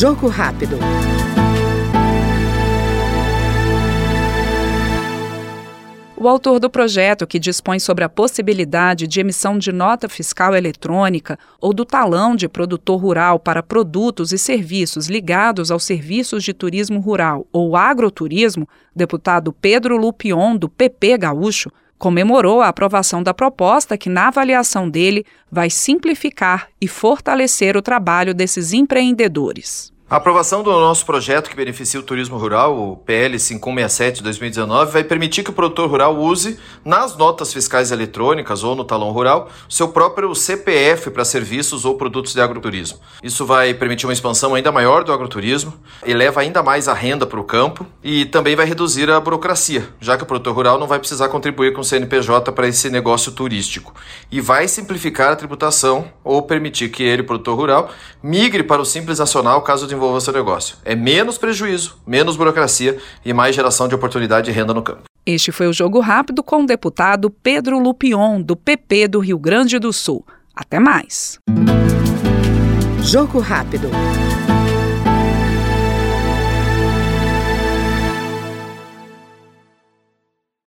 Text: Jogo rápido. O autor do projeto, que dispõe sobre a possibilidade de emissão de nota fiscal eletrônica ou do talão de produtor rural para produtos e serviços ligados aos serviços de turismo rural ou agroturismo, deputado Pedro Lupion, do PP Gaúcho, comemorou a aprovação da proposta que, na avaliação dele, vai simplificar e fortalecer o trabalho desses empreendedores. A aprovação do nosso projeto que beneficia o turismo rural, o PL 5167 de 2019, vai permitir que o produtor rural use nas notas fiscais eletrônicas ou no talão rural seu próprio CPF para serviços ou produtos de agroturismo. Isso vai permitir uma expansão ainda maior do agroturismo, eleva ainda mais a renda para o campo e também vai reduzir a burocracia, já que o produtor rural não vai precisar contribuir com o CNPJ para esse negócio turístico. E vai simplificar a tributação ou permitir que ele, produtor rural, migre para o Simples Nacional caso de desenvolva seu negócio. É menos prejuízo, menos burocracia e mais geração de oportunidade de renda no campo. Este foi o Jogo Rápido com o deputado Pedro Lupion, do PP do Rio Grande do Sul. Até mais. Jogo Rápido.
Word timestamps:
Jogo 0.00 0.28
rápido. 0.28 0.78
O 6.16 6.26
autor 6.26 6.58
do 6.58 6.70
projeto, 6.70 7.26
que 7.26 7.38
dispõe 7.38 7.78
sobre 7.78 8.02
a 8.02 8.08
possibilidade 8.08 9.06
de 9.06 9.20
emissão 9.20 9.58
de 9.58 9.70
nota 9.70 10.08
fiscal 10.08 10.56
eletrônica 10.56 11.38
ou 11.60 11.74
do 11.74 11.84
talão 11.84 12.34
de 12.34 12.48
produtor 12.48 12.98
rural 12.98 13.38
para 13.38 13.62
produtos 13.62 14.32
e 14.32 14.38
serviços 14.38 15.06
ligados 15.06 15.70
aos 15.70 15.84
serviços 15.84 16.42
de 16.42 16.54
turismo 16.54 16.98
rural 16.98 17.46
ou 17.52 17.76
agroturismo, 17.76 18.66
deputado 18.96 19.52
Pedro 19.52 19.98
Lupion, 19.98 20.56
do 20.56 20.66
PP 20.66 21.18
Gaúcho, 21.18 21.70
comemorou 22.00 22.62
a 22.62 22.68
aprovação 22.68 23.22
da 23.22 23.34
proposta 23.34 23.98
que, 23.98 24.08
na 24.08 24.28
avaliação 24.28 24.88
dele, 24.88 25.24
vai 25.52 25.68
simplificar 25.68 26.68
e 26.80 26.88
fortalecer 26.88 27.76
o 27.76 27.82
trabalho 27.82 28.32
desses 28.32 28.72
empreendedores. 28.72 29.92
A 30.10 30.16
aprovação 30.16 30.64
do 30.64 30.72
nosso 30.72 31.06
projeto 31.06 31.48
que 31.48 31.54
beneficia 31.54 32.00
o 32.00 32.02
turismo 32.02 32.36
rural, 32.36 32.76
o 32.76 32.96
PL 32.96 33.38
5167 33.38 34.16
de 34.16 34.22
2019, 34.24 34.90
vai 34.90 35.04
permitir 35.04 35.44
que 35.44 35.50
o 35.50 35.52
produtor 35.52 35.88
rural 35.88 36.18
use 36.18 36.58
nas 36.84 37.16
notas 37.16 37.52
fiscais 37.52 37.92
eletrônicas 37.92 38.64
ou 38.64 38.74
no 38.74 38.82
talão 38.84 39.12
rural 39.12 39.48
seu 39.68 39.86
próprio 39.86 40.34
CPF 40.34 41.12
para 41.12 41.24
serviços 41.24 41.84
ou 41.84 41.96
produtos 41.96 42.34
de 42.34 42.40
agroturismo. 42.40 42.98
Isso 43.22 43.46
vai 43.46 43.72
permitir 43.72 44.04
uma 44.06 44.12
expansão 44.12 44.52
ainda 44.52 44.72
maior 44.72 45.04
do 45.04 45.12
agroturismo, 45.12 45.74
eleva 46.04 46.40
ainda 46.40 46.60
mais 46.60 46.88
a 46.88 46.92
renda 46.92 47.24
para 47.24 47.38
o 47.38 47.44
campo 47.44 47.86
e 48.02 48.24
também 48.24 48.56
vai 48.56 48.66
reduzir 48.66 49.08
a 49.12 49.20
burocracia, 49.20 49.90
já 50.00 50.16
que 50.16 50.24
o 50.24 50.26
produtor 50.26 50.56
rural 50.56 50.76
não 50.76 50.88
vai 50.88 50.98
precisar 50.98 51.28
contribuir 51.28 51.72
com 51.72 51.82
o 51.82 51.84
CNPJ 51.84 52.50
para 52.50 52.66
esse 52.66 52.90
negócio 52.90 53.30
turístico. 53.30 53.94
E 54.28 54.40
vai 54.40 54.66
simplificar 54.66 55.30
a 55.30 55.36
tributação 55.36 56.10
ou 56.24 56.42
permitir 56.42 56.88
que 56.88 57.04
ele, 57.04 57.22
produtor 57.22 57.56
rural, 57.56 57.90
migre 58.20 58.64
para 58.64 58.82
o 58.82 58.84
Simples 58.84 59.20
Nacional 59.20 59.62
caso 59.62 59.86
de 59.86 59.99
desenvolva 60.00 60.20
seu 60.20 60.32
negócio. 60.32 60.76
É 60.84 60.94
menos 60.94 61.36
prejuízo, 61.36 61.98
menos 62.06 62.36
burocracia 62.36 62.98
e 63.24 63.32
mais 63.32 63.54
geração 63.54 63.86
de 63.86 63.94
oportunidade 63.94 64.46
de 64.46 64.52
renda 64.52 64.72
no 64.72 64.82
campo. 64.82 65.02
Este 65.26 65.52
foi 65.52 65.68
o 65.68 65.72
Jogo 65.72 66.00
Rápido 66.00 66.42
com 66.42 66.62
o 66.62 66.66
deputado 66.66 67.30
Pedro 67.30 67.78
Lupion, 67.78 68.40
do 68.40 68.56
PP 68.56 69.08
do 69.08 69.20
Rio 69.20 69.38
Grande 69.38 69.78
do 69.78 69.92
Sul. 69.92 70.24
Até 70.56 70.80
mais. 70.80 71.38
Jogo 73.02 73.38
Rápido. 73.38 73.90